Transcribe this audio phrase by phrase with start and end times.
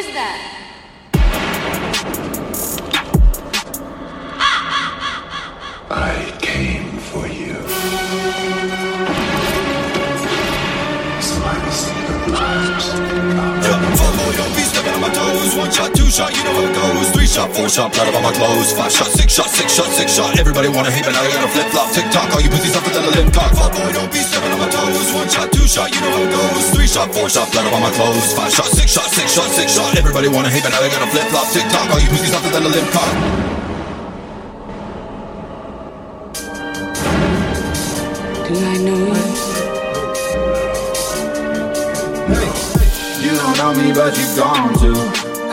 [0.00, 0.40] is that?
[5.90, 7.60] I came for you.
[11.20, 12.96] So I will see the blast.
[12.96, 15.52] Yeah, follow, don't be stepping on my toes.
[15.60, 17.10] One shot, two shot, you know how it goes.
[17.12, 18.72] Three shot, four shot, blood up on my clothes.
[18.72, 20.38] Five shot, six shot, six shot, six shot.
[20.38, 21.92] Everybody wanna hate, but now they gotta flip flop.
[21.92, 23.52] Tick tock, all you pussies off than a limp cock.
[23.52, 25.12] Fall boy, don't be stepping on my toes.
[25.12, 26.59] One shot, two shot, you know how it goes.
[26.90, 28.34] Shot, four shot, blood up on my clothes.
[28.34, 29.96] Five shot, six shot, six shot, six shot.
[29.96, 31.46] Everybody wanna hate, but now they gotta flip flop.
[31.52, 33.14] Tick tock, all you pussies off than a limp cock.
[38.42, 39.22] Do I know you?
[43.22, 44.90] You don't know me, but you gone to.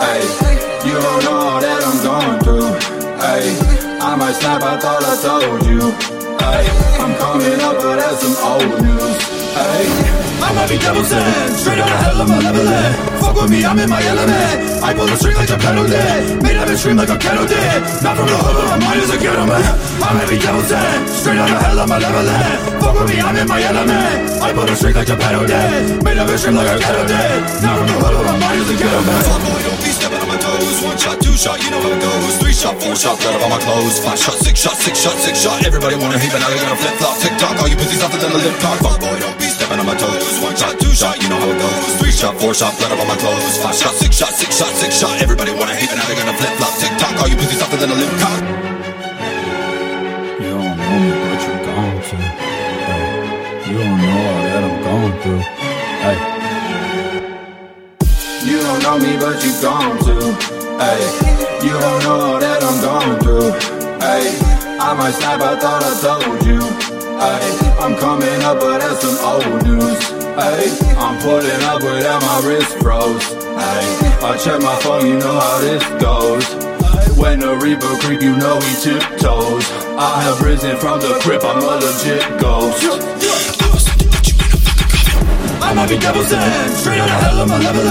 [0.00, 0.24] Hey,
[0.88, 2.72] you don't know all that I'm going through.
[3.20, 3.52] Hey,
[4.00, 5.92] I might snap, I thought I told you.
[6.40, 6.64] Hey,
[6.96, 9.35] I'm coming up, but that's some old news.
[9.56, 12.94] I might be devil's end, straight out of hell, I'm a level end.
[13.24, 14.84] Fuck with me, I'm in my element.
[14.84, 16.44] I pull the string like Gepetto did.
[16.44, 17.80] Made of it scream like a kettle did.
[18.04, 19.64] Not from the hood, but my mind is a ghetto man.
[20.04, 22.24] I might be devil's end, straight out of hell, I'm a level.
[22.84, 24.16] Fuck with me, I'm in my element.
[24.44, 26.04] I pull the string like Gepetto did.
[26.04, 27.40] Made of it scream like a kettle did.
[27.64, 29.22] Not from the hood, but my mind is a ghetto man.
[29.24, 30.76] Fuck boy, don't be stepping on my toes.
[30.84, 32.36] One shot, two shot, you know how it goes.
[32.44, 34.04] Three shot, four shot, blood up on my clothes.
[34.04, 35.64] Five shot, six shot, six shot, six shot.
[35.64, 37.16] Everybody wanna hate, but now they gotta flip flop.
[37.24, 38.78] Tick tock, all you pussies off a lip cock.
[38.84, 39.35] Fuck boy, don't
[39.86, 40.42] my toes.
[40.42, 41.94] One shot, two shot, you know how it goes.
[42.02, 43.56] Three shot, four shot, blood up on my clothes.
[43.62, 45.22] Five shot, six shot, six shot, six shot.
[45.22, 46.74] Everybody wanna hate, but now they're gonna flip flop.
[46.82, 48.42] Tick tock, all you pussies off than a lip cock.
[50.42, 52.16] You don't know me, but you're gone to.
[52.90, 53.06] Hey,
[53.70, 55.42] you don't know all that I'm going through.
[56.02, 56.18] Hey,
[58.46, 60.14] You don't know me, but you gone to.
[60.82, 61.00] Hey,
[61.66, 63.50] you don't know all that I'm going through.
[64.02, 64.24] Hey,
[64.78, 67.05] I might snap, I thought I told you.
[67.18, 69.98] Hey, I'm coming up, but that's some old news.
[70.36, 73.24] Hey, I'm pulling up without my wrist froze.
[73.32, 73.84] Hey,
[74.20, 76.44] I check my phone, you know how this goes.
[77.16, 79.64] When the Reaper creep, you know he tiptoes.
[79.96, 83.25] I have risen from the crypt, I'm a legit ghost.
[85.76, 87.84] I be devil's end, straight out of hell, I'm a level.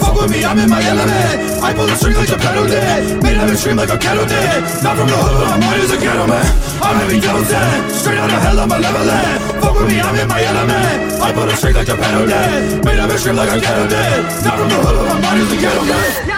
[0.00, 1.62] Fuck with me, I'm in my element.
[1.62, 3.22] I pull the string like Gepetto did.
[3.22, 4.64] Made of scream like a kettle did.
[4.82, 6.46] Not from the hood, but my mind is a ghetto man.
[6.80, 9.04] I might be devil's end, straight out of hell, I'm a level.
[9.60, 11.20] Fuck with me, I'm in my element.
[11.20, 12.84] I pull the string like Gepetto did.
[12.84, 14.24] Made of scream like a kettle did.
[14.40, 16.35] Not from the hood, but my mind is a ghetto man.